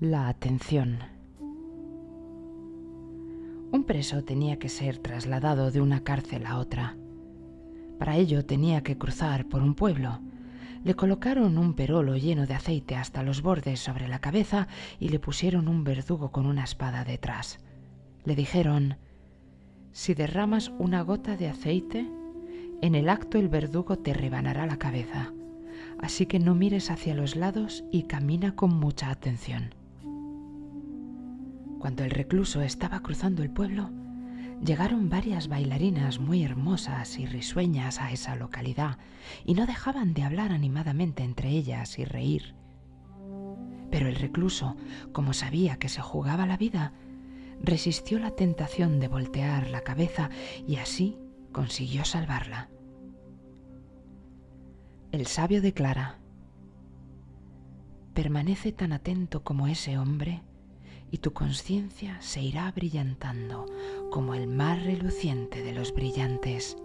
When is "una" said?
5.80-6.04, 16.44-16.64, 20.78-21.00